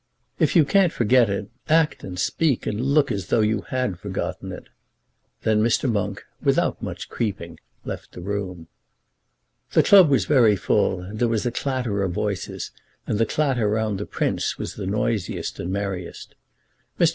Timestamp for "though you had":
3.27-3.99